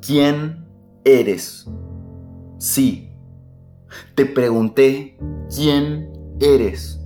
[0.00, 0.66] quién
[1.04, 1.68] eres.
[2.58, 3.12] Sí,
[4.14, 5.18] te pregunté
[5.54, 7.00] quién eres.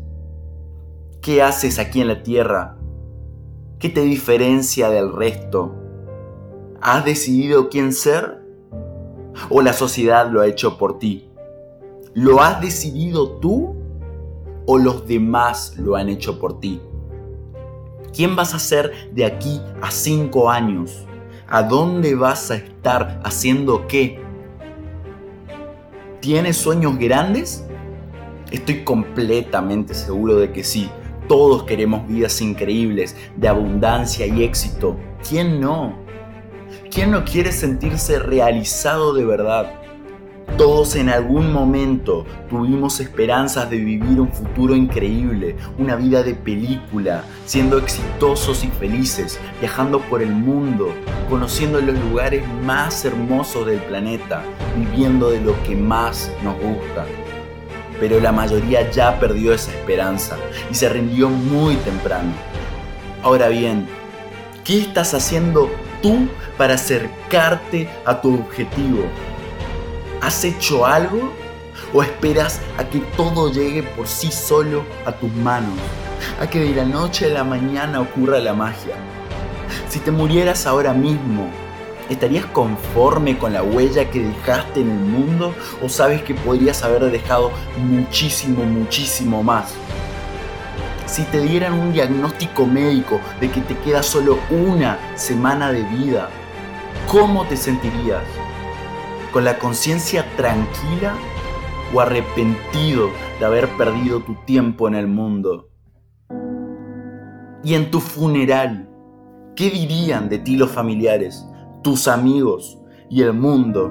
[1.21, 2.77] ¿Qué haces aquí en la tierra?
[3.79, 5.75] ¿Qué te diferencia del resto?
[6.81, 8.43] ¿Has decidido quién ser?
[9.49, 11.31] ¿O la sociedad lo ha hecho por ti?
[12.13, 13.75] ¿Lo has decidido tú
[14.67, 16.81] o los demás lo han hecho por ti?
[18.15, 21.07] ¿Quién vas a ser de aquí a cinco años?
[21.55, 24.19] ¿A dónde vas a estar haciendo qué?
[26.19, 27.65] ¿Tienes sueños grandes?
[28.51, 30.91] Estoy completamente seguro de que sí.
[31.29, 34.97] Todos queremos vidas increíbles, de abundancia y éxito.
[35.29, 35.97] ¿Quién no?
[36.91, 39.84] ¿Quién no quiere sentirse realizado de verdad?
[40.57, 47.25] Todos en algún momento tuvimos esperanzas de vivir un futuro increíble, una vida de película,
[47.45, 50.95] siendo exitosos y felices, viajando por el mundo,
[51.29, 54.45] conociendo los lugares más hermosos del planeta,
[54.79, 57.05] viviendo de lo que más nos gusta.
[57.99, 60.37] Pero la mayoría ya perdió esa esperanza
[60.71, 62.33] y se rindió muy temprano.
[63.25, 63.89] Ahora bien,
[64.63, 65.69] ¿qué estás haciendo
[66.01, 69.05] tú para acercarte a tu objetivo?
[70.25, 71.35] ¿Has hecho algo?
[71.93, 75.79] ¿O esperas a que todo llegue por sí solo a tus manos?
[76.41, 78.95] A que de la noche a la mañana ocurra la magia.
[79.91, 81.51] Si te murieras ahora mismo,
[82.09, 85.55] ¿estarías conforme con la huella que dejaste en el mundo?
[85.83, 89.75] ¿O sabes que podrías haber dejado muchísimo, muchísimo más?
[91.05, 96.31] Si te dieran un diagnóstico médico de que te queda solo una semana de vida,
[97.11, 98.23] ¿cómo te sentirías?
[99.35, 101.17] Con la conciencia tranquila
[101.93, 105.71] o arrepentido de haber perdido tu tiempo en el mundo?
[107.65, 108.89] Y en tu funeral,
[109.57, 111.45] ¿qué dirían de ti los familiares,
[111.83, 112.79] tus amigos
[113.11, 113.91] y el mundo?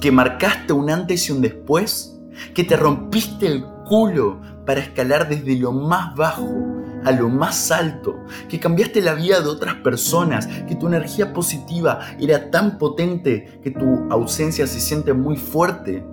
[0.00, 2.18] ¿Que marcaste un antes y un después?
[2.54, 6.73] ¿Que te rompiste el culo para escalar desde lo más bajo
[7.04, 12.00] a lo más alto, que cambiaste la vida de otras personas, que tu energía positiva
[12.18, 16.04] era tan potente que tu ausencia se siente muy fuerte.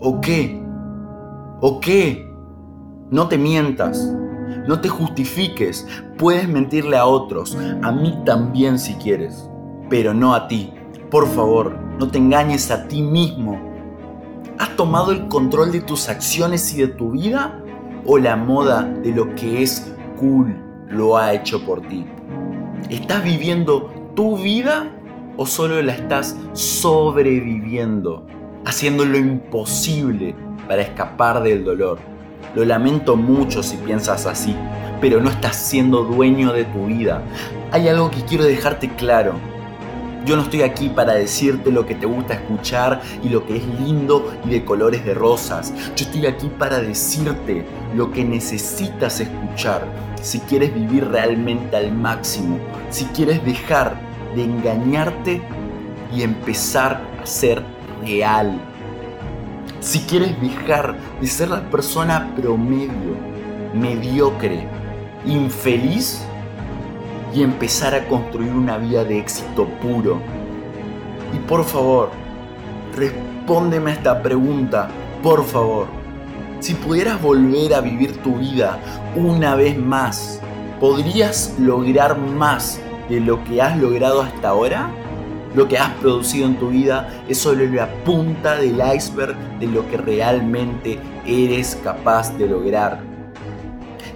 [0.00, 0.62] ¿O qué?
[1.60, 2.28] ¿O qué?
[3.10, 4.12] No te mientas,
[4.66, 5.86] no te justifiques,
[6.18, 9.48] puedes mentirle a otros, a mí también si quieres,
[9.88, 10.72] pero no a ti.
[11.10, 13.60] Por favor, no te engañes a ti mismo.
[14.58, 17.61] ¿Has tomado el control de tus acciones y de tu vida?
[18.04, 20.56] O la moda de lo que es cool
[20.88, 22.04] lo ha hecho por ti?
[22.90, 24.90] ¿Estás viviendo tu vida
[25.36, 28.26] o solo la estás sobreviviendo,
[28.64, 30.34] haciendo lo imposible
[30.68, 31.98] para escapar del dolor?
[32.54, 34.54] Lo lamento mucho si piensas así,
[35.00, 37.22] pero no estás siendo dueño de tu vida.
[37.70, 39.34] Hay algo que quiero dejarte claro.
[40.24, 43.66] Yo no estoy aquí para decirte lo que te gusta escuchar y lo que es
[43.80, 45.72] lindo y de colores de rosas.
[45.96, 47.66] Yo estoy aquí para decirte
[47.96, 49.84] lo que necesitas escuchar
[50.22, 52.58] si quieres vivir realmente al máximo,
[52.90, 53.96] si quieres dejar
[54.36, 55.42] de engañarte
[56.14, 57.62] y empezar a ser
[58.02, 58.60] real.
[59.80, 63.16] Si quieres dejar de ser la persona promedio,
[63.74, 64.64] mediocre,
[65.26, 66.24] infeliz
[67.34, 70.20] y empezar a construir una vida de éxito puro.
[71.34, 72.10] Y por favor,
[72.96, 74.88] respóndeme a esta pregunta,
[75.22, 75.86] por favor.
[76.60, 78.78] Si pudieras volver a vivir tu vida
[79.16, 80.40] una vez más,
[80.78, 84.90] ¿podrías lograr más de lo que has logrado hasta ahora?
[85.54, 89.86] Lo que has producido en tu vida es solo la punta del iceberg de lo
[89.90, 93.11] que realmente eres capaz de lograr.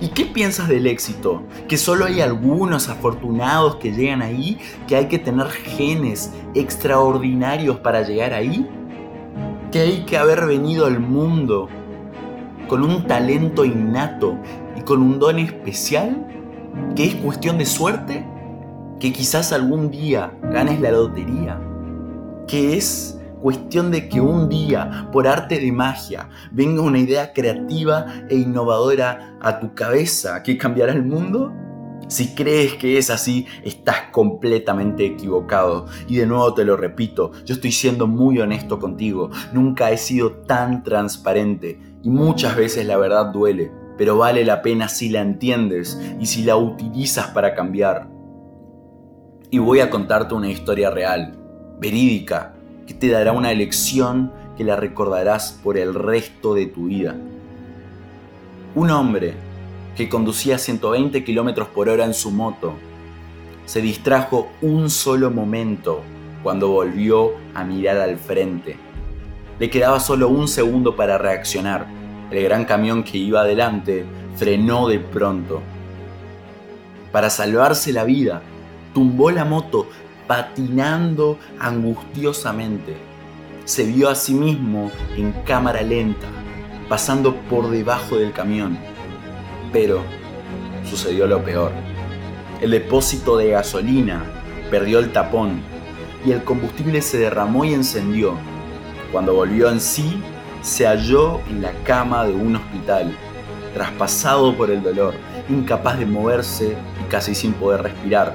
[0.01, 1.43] ¿Y qué piensas del éxito?
[1.69, 4.59] ¿Que solo hay algunos afortunados que llegan ahí?
[4.87, 8.69] ¿Que hay que tener genes extraordinarios para llegar ahí?
[9.73, 11.69] ¿Que hay que haber venido al mundo
[12.69, 14.37] con un talento innato
[14.77, 16.27] y con un don especial?
[16.95, 18.27] ¿Que es cuestión de suerte?
[19.01, 21.59] ¿Que quizás algún día ganes la lotería?
[22.47, 28.05] ¿Que es cuestión de que un día, por arte de magia, venga una idea creativa
[28.29, 31.55] e innovadora a tu cabeza que cambiará el mundo?
[32.09, 35.87] Si crees que es así, estás completamente equivocado.
[36.09, 39.31] Y de nuevo te lo repito, yo estoy siendo muy honesto contigo.
[39.53, 44.89] Nunca he sido tan transparente y muchas veces la verdad duele, pero vale la pena
[44.89, 48.09] si la entiendes y si la utilizas para cambiar.
[49.53, 51.39] Y voy a contarte una historia real,
[51.79, 52.56] verídica,
[52.87, 57.17] que te dará una lección que la recordarás por el resto de tu vida.
[58.75, 59.35] Un hombre
[59.97, 62.75] que conducía 120 km por hora en su moto
[63.65, 66.03] se distrajo un solo momento
[66.43, 68.77] cuando volvió a mirar al frente.
[69.59, 71.87] Le quedaba solo un segundo para reaccionar.
[72.31, 74.05] El gran camión que iba adelante
[74.37, 75.61] frenó de pronto.
[77.11, 78.43] Para salvarse la vida,
[78.95, 79.89] tumbó la moto
[80.27, 82.97] patinando angustiosamente.
[83.65, 86.27] Se vio a sí mismo en cámara lenta,
[86.89, 88.79] pasando por debajo del camión.
[89.73, 90.03] Pero
[90.89, 91.73] sucedió lo peor.
[92.61, 94.25] El depósito de gasolina
[94.71, 95.61] perdió el tapón
[96.25, 98.35] y el combustible se derramó y encendió.
[99.13, 100.23] Cuando volvió en sí,
[100.63, 103.15] se halló en la cama de un hospital,
[103.75, 105.15] traspasado por el dolor,
[105.49, 108.35] incapaz de moverse y casi sin poder respirar.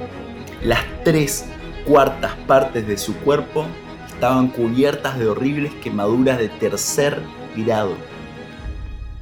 [0.63, 1.45] Las tres
[1.85, 3.65] cuartas partes de su cuerpo
[4.07, 7.21] estaban cubiertas de horribles quemaduras de tercer
[7.55, 7.95] grado.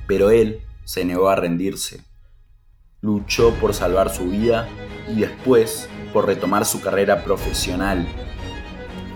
[0.07, 2.01] Pero él se negó a rendirse.
[3.01, 4.67] Luchó por salvar su vida
[5.07, 8.07] y después por retomar su carrera profesional.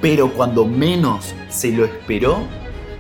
[0.02, 2.48] Pero cuando menos se lo esperó,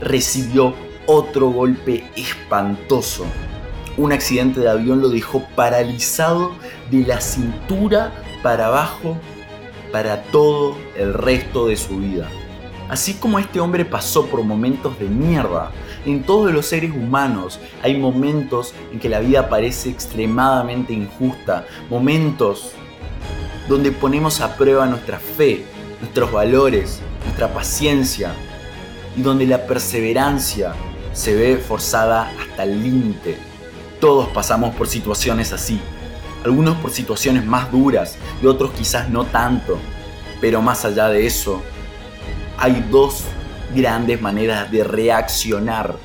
[0.01, 0.74] recibió
[1.06, 3.25] otro golpe espantoso.
[3.95, 6.51] Un accidente de avión lo dejó paralizado
[6.90, 8.12] de la cintura
[8.42, 9.18] para abajo
[9.94, 12.28] para todo el resto de su vida.
[12.90, 15.69] Así como este hombre pasó por momentos de mierda,
[16.04, 22.72] en todos los seres humanos hay momentos en que la vida parece extremadamente injusta, momentos
[23.69, 25.63] donde ponemos a prueba nuestra fe,
[26.01, 28.34] nuestros valores, nuestra paciencia
[29.16, 30.74] y donde la perseverancia
[31.13, 33.38] se ve forzada hasta el límite.
[34.01, 35.80] Todos pasamos por situaciones así,
[36.44, 39.80] algunos por situaciones más duras y otros quizás no tanto,
[40.42, 41.62] pero más allá de eso,
[42.57, 43.24] hay dos
[43.74, 45.95] grandes maneras de reaccionar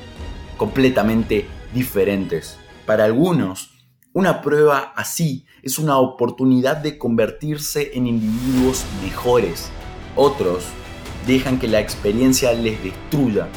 [0.57, 2.57] completamente diferentes.
[2.85, 3.71] Para algunos,
[4.13, 9.69] una prueba así es una oportunidad de convertirse en individuos mejores.
[10.15, 10.65] Otros
[11.27, 13.47] dejan que la experiencia les destruya.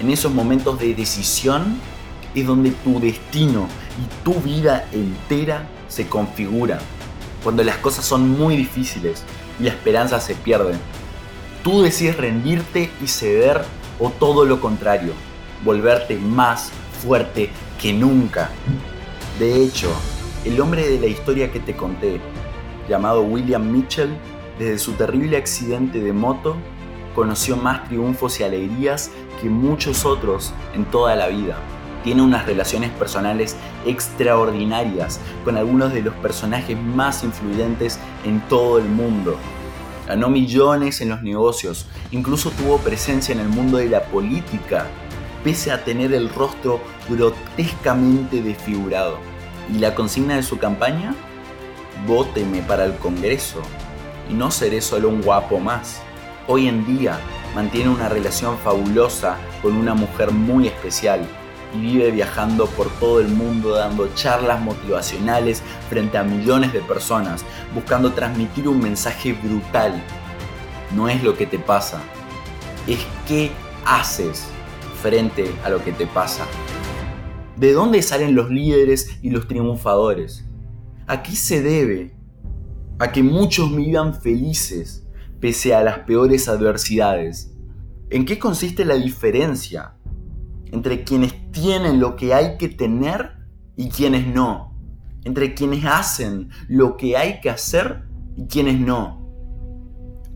[0.00, 1.80] En esos momentos de decisión
[2.34, 3.66] es donde tu destino
[3.98, 6.78] y tu vida entera se configura.
[7.44, 9.22] Cuando las cosas son muy difíciles
[9.58, 10.74] y la esperanza se pierde.
[11.62, 13.62] Tú decides rendirte y ceder
[13.98, 15.12] o todo lo contrario,
[15.62, 16.70] volverte más
[17.02, 18.50] fuerte que nunca.
[19.38, 19.90] De hecho,
[20.44, 22.20] el hombre de la historia que te conté,
[22.88, 24.16] llamado William Mitchell,
[24.58, 26.56] desde su terrible accidente de moto,
[27.14, 29.10] conoció más triunfos y alegrías
[29.40, 31.56] que muchos otros en toda la vida.
[32.02, 38.86] Tiene unas relaciones personales extraordinarias con algunos de los personajes más influyentes en todo el
[38.86, 39.36] mundo.
[40.06, 44.86] Ganó millones en los negocios, incluso tuvo presencia en el mundo de la política,
[45.44, 49.18] pese a tener el rostro grotescamente desfigurado.
[49.72, 51.14] ¿Y la consigna de su campaña?
[52.06, 53.60] Vóteme para el Congreso
[54.28, 56.00] y no seré solo un guapo más.
[56.48, 57.20] Hoy en día
[57.54, 61.28] mantiene una relación fabulosa con una mujer muy especial
[61.74, 67.44] y vive viajando por todo el mundo dando charlas motivacionales frente a millones de personas,
[67.74, 70.02] buscando transmitir un mensaje brutal.
[70.94, 72.00] No es lo que te pasa,
[72.86, 73.50] es qué
[73.84, 74.46] haces
[75.00, 76.44] frente a lo que te pasa.
[77.56, 80.44] ¿De dónde salen los líderes y los triunfadores?
[81.06, 82.14] ¿A qué se debe?
[82.98, 85.06] A que muchos vivan felices
[85.40, 87.52] pese a las peores adversidades.
[88.10, 89.94] ¿En qué consiste la diferencia
[90.72, 93.32] entre quienes tienen lo que hay que tener
[93.76, 94.74] y quienes no?
[95.24, 98.04] Entre quienes hacen lo que hay que hacer
[98.36, 99.20] y quienes no.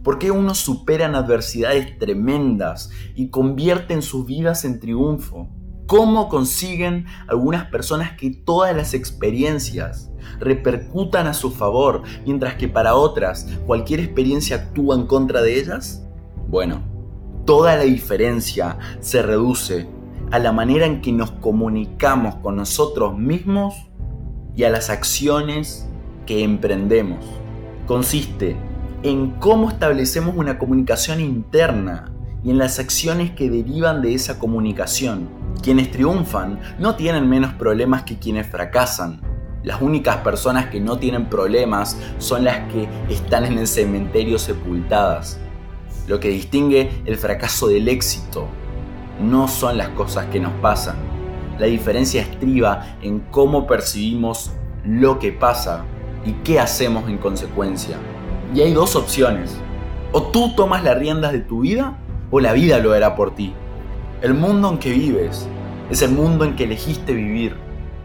[0.02, 5.48] ¿Por qué unos superan adversidades tremendas y convierten sus vidas en triunfo?
[5.86, 10.10] cómo consiguen algunas personas que todas las experiencias
[10.40, 16.04] repercutan a su favor, mientras que para otras cualquier experiencia actúa en contra de ellas?
[16.48, 16.82] Bueno,
[17.44, 19.88] toda la diferencia se reduce
[20.30, 23.74] a la manera en que nos comunicamos con nosotros mismos
[24.56, 25.88] y a las acciones
[26.26, 27.24] que emprendemos.
[27.86, 28.56] Consiste
[29.02, 32.10] en cómo establecemos una comunicación interna
[32.42, 35.28] y en las acciones que derivan de esa comunicación.
[35.62, 39.20] Quienes triunfan no tienen menos problemas que quienes fracasan.
[39.62, 45.38] Las únicas personas que no tienen problemas son las que están en el cementerio sepultadas.
[46.06, 48.46] Lo que distingue el fracaso del éxito
[49.20, 50.96] no son las cosas que nos pasan.
[51.58, 54.52] La diferencia estriba en cómo percibimos
[54.84, 55.84] lo que pasa
[56.24, 57.96] y qué hacemos en consecuencia.
[58.54, 59.56] Y hay dos opciones.
[60.12, 61.98] O tú tomas las riendas de tu vida
[62.30, 63.52] o la vida lo hará por ti.
[64.22, 65.46] El mundo en que vives
[65.90, 67.56] es el mundo en que elegiste vivir.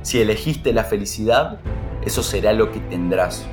[0.02, 1.60] Si elegiste la felicidad,
[2.06, 3.46] eso será lo que tendrás.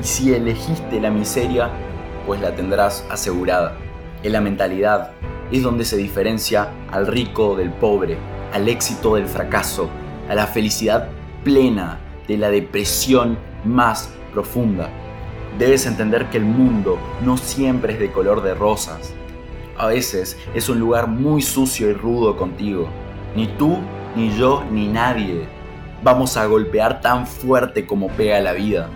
[0.00, 1.70] Y si elegiste la miseria,
[2.26, 3.76] pues la tendrás asegurada.
[4.22, 5.10] en la mentalidad,
[5.54, 8.18] es donde se diferencia al rico del pobre,
[8.52, 9.88] al éxito del fracaso,
[10.28, 11.08] a la felicidad
[11.44, 14.90] plena de la depresión más profunda.
[15.56, 19.14] Debes entender que el mundo no siempre es de color de rosas.
[19.78, 22.88] A veces es un lugar muy sucio y rudo contigo.
[23.36, 23.78] Ni tú,
[24.16, 25.46] ni yo, ni nadie
[26.02, 28.88] vamos a golpear tan fuerte como pega la vida.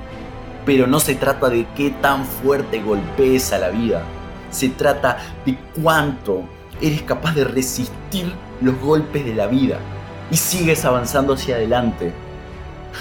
[0.66, 4.02] Pero no se trata de qué tan fuerte golpees a la vida.
[4.50, 6.42] Se trata de cuánto
[6.80, 9.78] eres capaz de resistir los golpes de la vida
[10.30, 12.12] y sigues avanzando hacia adelante.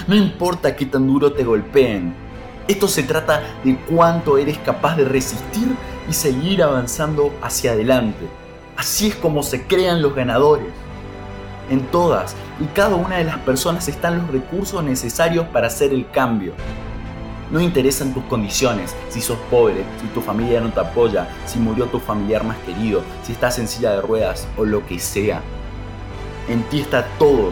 [0.08, 2.14] No importa qué tan duro te golpeen,
[2.68, 5.74] esto se trata de cuánto eres capaz de resistir
[6.10, 8.28] y seguir avanzando hacia adelante.
[8.76, 10.68] Así es como se crean los ganadores.
[11.70, 16.10] En todas y cada una de las personas están los recursos necesarios para hacer el
[16.12, 16.54] cambio.
[17.50, 21.86] No interesan tus condiciones, si sos pobre, si tu familia no te apoya, si murió
[21.86, 25.42] tu familiar más querido, si estás en silla de ruedas o lo que sea.
[26.50, 27.52] En ti está todo,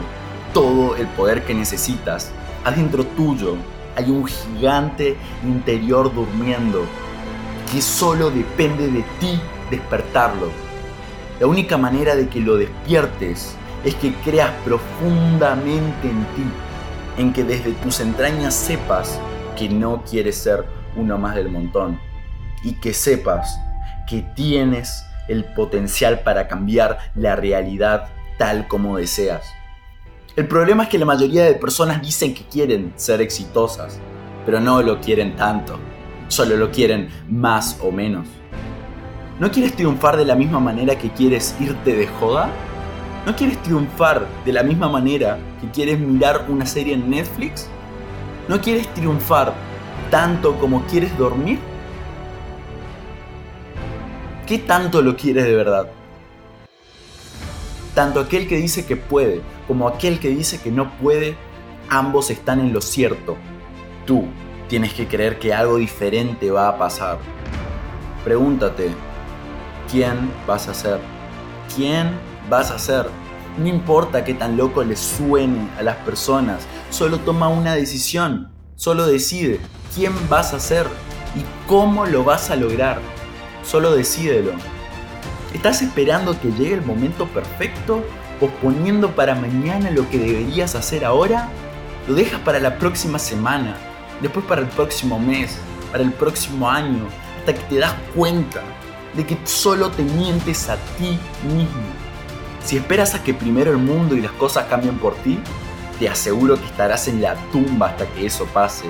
[0.53, 2.31] todo el poder que necesitas.
[2.65, 3.55] Adentro tuyo
[3.95, 6.83] hay un gigante interior durmiendo
[7.71, 9.39] que solo depende de ti
[9.71, 10.49] despertarlo.
[11.39, 16.43] La única manera de que lo despiertes es que creas profundamente en ti,
[17.17, 19.19] en que desde tus entrañas sepas
[19.55, 21.99] que no quieres ser uno más del montón
[22.63, 23.59] y que sepas
[24.07, 29.45] que tienes el potencial para cambiar la realidad tal como deseas.
[30.35, 33.99] El problema es que la mayoría de personas dicen que quieren ser exitosas,
[34.45, 35.79] pero no lo quieren tanto,
[36.27, 38.27] solo lo quieren más o menos.
[39.39, 42.49] ¿No quieres triunfar de la misma manera que quieres irte de joda?
[43.25, 47.67] ¿No quieres triunfar de la misma manera que quieres mirar una serie en Netflix?
[48.47, 49.53] ¿No quieres triunfar
[50.11, 51.59] tanto como quieres dormir?
[54.45, 55.87] ¿Qué tanto lo quieres de verdad?
[57.95, 61.35] Tanto aquel que dice que puede como aquel que dice que no puede,
[61.89, 63.35] ambos están en lo cierto.
[64.05, 64.25] Tú
[64.67, 67.17] tienes que creer que algo diferente va a pasar.
[68.23, 68.91] Pregúntate,
[69.91, 70.99] ¿quién vas a ser?
[71.75, 72.11] ¿Quién
[72.49, 73.07] vas a ser?
[73.57, 79.05] No importa qué tan loco le suene a las personas, solo toma una decisión, solo
[79.05, 79.59] decide
[79.93, 80.87] quién vas a ser
[81.35, 83.01] y cómo lo vas a lograr.
[83.65, 84.53] Solo decídelo.
[85.53, 88.01] ¿Estás esperando que llegue el momento perfecto?
[88.39, 91.49] ¿Posponiendo para mañana lo que deberías hacer ahora?
[92.07, 93.75] Lo dejas para la próxima semana,
[94.21, 95.57] después para el próximo mes,
[95.91, 97.07] para el próximo año,
[97.39, 98.61] hasta que te das cuenta
[99.17, 101.83] de que solo te mientes a ti mismo.
[102.63, 105.37] Si esperas a que primero el mundo y las cosas cambien por ti,
[105.99, 108.85] te aseguro que estarás en la tumba hasta que eso pase.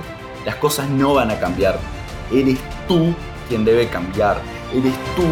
[0.45, 1.79] Las cosas no van a cambiar.
[2.31, 3.13] Eres tú
[3.47, 4.41] quien debe cambiar.
[4.73, 5.23] Eres tú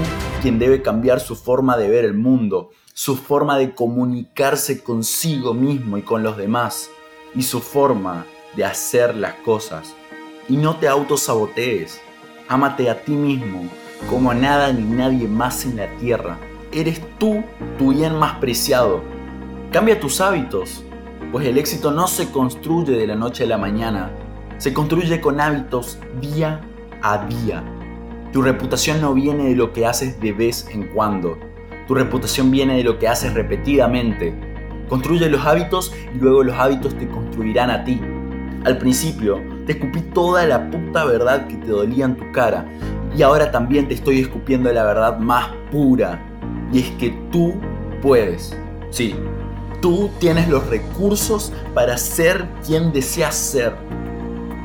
[0.42, 5.98] quien debe cambiar su forma de ver el mundo, su forma de comunicarse consigo mismo
[5.98, 6.90] y con los demás,
[7.34, 8.26] y su forma
[8.56, 9.96] de hacer las cosas.
[10.48, 12.00] Y no te autosabotees.
[12.48, 13.70] Ámate a ti mismo
[14.10, 16.38] como a nada ni nadie más en la tierra
[16.74, 17.44] eres tú
[17.78, 19.04] tu bien más preciado.
[19.72, 20.84] Cambia tus hábitos,
[21.34, 24.12] pues el éxito no se construye de la noche a la mañana,
[24.60, 26.62] se construye con hábitos día
[27.02, 27.64] a día.
[28.32, 31.40] Tu reputación no viene de lo que haces de vez en cuando,
[31.88, 34.32] tu reputación viene de lo que haces repetidamente.
[34.88, 38.00] Construye los hábitos y luego los hábitos te construirán a ti.
[38.64, 42.64] Al principio te escupí toda la puta verdad que te dolía en tu cara
[43.18, 46.24] y ahora también te estoy escupiendo la verdad más pura
[46.72, 47.56] y es que tú
[48.04, 48.56] puedes.
[48.92, 49.16] Sí,
[49.84, 53.76] tú tienes los recursos para ser quien deseas ser.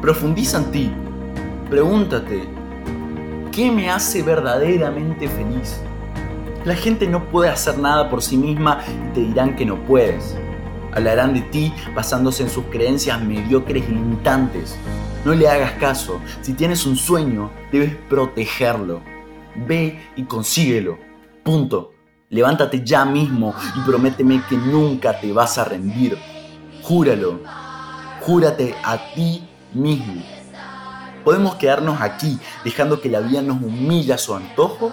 [0.00, 0.92] Profundiza en ti.
[1.68, 2.48] Pregúntate,
[3.50, 5.80] ¿qué me hace verdaderamente feliz?
[6.64, 10.37] La gente no puede hacer nada por sí misma y te dirán que no puedes.
[10.92, 14.76] Hablarán de ti basándose en sus creencias mediocres y limitantes.
[15.25, 16.20] No le hagas caso.
[16.42, 19.00] Si tienes un sueño, debes protegerlo.
[19.66, 20.96] Ve y consíguelo.
[21.42, 21.98] Punto.
[22.30, 26.18] Levántate ya mismo y prométeme que nunca te vas a rendir.
[26.82, 27.40] Júralo.
[28.20, 30.23] Júrate a ti mismo.
[31.25, 34.92] ¿Podemos quedarnos aquí dejando que la vida nos humilla a su antojo?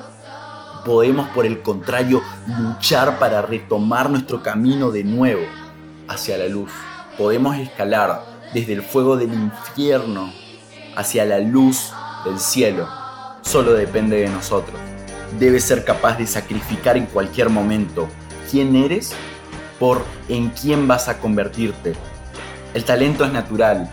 [0.86, 2.22] Podemos, por el contrario,
[2.58, 5.44] luchar para retomar nuestro camino de nuevo
[6.08, 6.72] hacia la luz.
[7.18, 8.24] Podemos escalar
[8.54, 10.32] desde el fuego del infierno
[10.96, 11.92] hacia la luz
[12.24, 12.88] del cielo.
[13.42, 14.95] Solo depende de nosotros
[15.40, 18.08] debes ser capaz de sacrificar en cualquier momento
[18.50, 19.14] quién eres
[19.80, 21.94] por en quién vas a convertirte.
[22.74, 23.90] El talento es natural.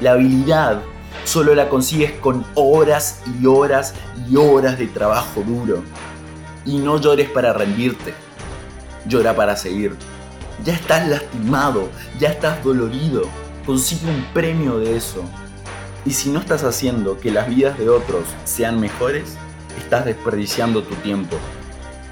[0.00, 0.80] La habilidad
[1.24, 3.94] solo la consigues con horas y horas
[4.28, 5.82] y horas de trabajo duro.
[6.64, 8.14] Y no llores para rendirte,
[9.06, 9.96] llora para seguir.
[10.64, 13.22] Ya estás lastimado, ya estás dolorido,
[13.64, 15.22] consigue un premio de eso.
[16.04, 19.36] Y si no estás haciendo que las vidas de otros sean mejores,
[19.78, 21.36] estás desperdiciando tu tiempo.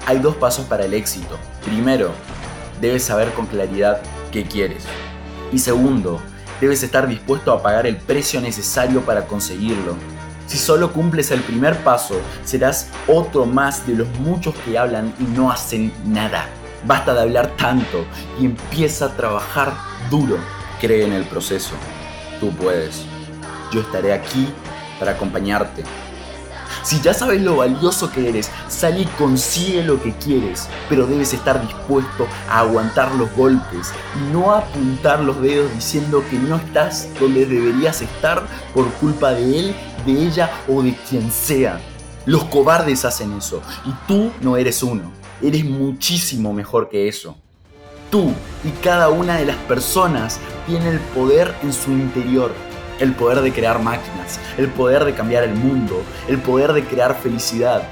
[0.05, 1.37] Hay dos pasos para el éxito.
[1.63, 2.11] Primero,
[2.81, 4.01] debes saber con claridad
[4.31, 4.83] qué quieres.
[5.51, 6.21] Y segundo,
[6.61, 9.95] debes estar dispuesto a pagar el precio necesario para conseguirlo.
[10.47, 15.23] Si solo cumples el primer paso, serás otro más de los muchos que hablan y
[15.23, 16.47] no hacen nada.
[16.85, 18.05] Basta de hablar tanto
[18.39, 19.73] y empieza a trabajar
[20.09, 20.37] duro.
[20.81, 21.75] Cree en el proceso.
[22.39, 23.03] Tú puedes.
[23.71, 24.47] Yo estaré aquí
[24.97, 25.83] para acompañarte.
[26.83, 31.33] Si ya sabes lo valioso que eres, sal y consigue lo que quieres, pero debes
[31.33, 37.09] estar dispuesto a aguantar los golpes y no apuntar los dedos diciendo que no estás
[37.19, 41.79] donde deberías estar por culpa de él, de ella o de quien sea.
[42.25, 47.35] Los cobardes hacen eso y tú no eres uno, eres muchísimo mejor que eso.
[48.09, 48.31] Tú
[48.63, 52.51] y cada una de las personas tiene el poder en su interior
[52.99, 57.15] el poder de crear máquinas, el poder de cambiar el mundo, el poder de crear
[57.15, 57.83] felicidad.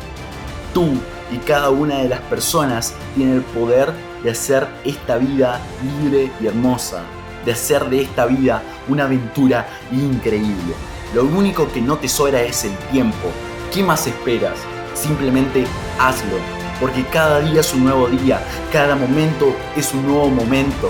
[0.74, 0.98] Tú
[1.32, 3.92] y cada una de las personas tiene el poder
[4.24, 5.60] de hacer esta vida
[6.02, 7.04] libre y hermosa,
[7.46, 10.74] de hacer de esta vida una aventura increíble.
[11.14, 13.30] Lo único que no te sobra es el tiempo.
[13.74, 14.60] ¿Qué más esperas?
[14.94, 15.66] Simplemente
[16.00, 16.38] hazlo,
[16.80, 20.90] porque cada día es un nuevo día, cada momento es un nuevo momento.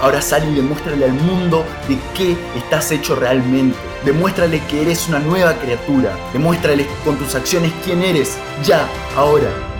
[0.00, 3.76] Ahora sal y demuéstrale al mundo de qué estás hecho realmente.
[4.04, 6.16] Demuéstrale que eres una nueva criatura.
[6.32, 8.38] Demuéstrale con tus acciones quién eres.
[8.64, 9.75] Ya, ahora.